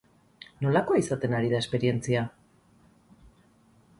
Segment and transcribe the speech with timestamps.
[0.65, 2.25] Nolakoa izaten ari da esperientzia?